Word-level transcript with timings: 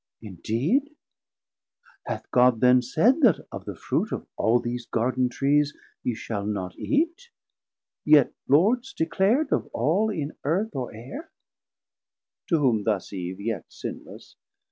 Indeed? 0.23 0.95
hath 2.07 2.31
God 2.31 2.59
then 2.59 2.81
said 2.81 3.21
that 3.21 3.45
of 3.51 3.65
the 3.65 3.75
Fruit 3.75 4.11
Of 4.11 4.25
all 4.35 4.59
these 4.59 4.87
Garden 4.87 5.29
Trees 5.29 5.75
ye 6.01 6.15
shall 6.15 6.43
not 6.43 6.75
eate, 6.75 7.29
Yet 8.03 8.33
Lords 8.47 8.93
declar'd 8.93 9.53
of 9.53 9.67
all 9.73 10.09
in 10.09 10.35
Earth 10.43 10.75
or 10.75 10.91
Aire? 10.91 11.29
To 12.49 12.57
whom 12.57 12.83
thus 12.83 13.13
Eve 13.13 13.39
yet 13.41 13.65
sinless. 13.71 14.37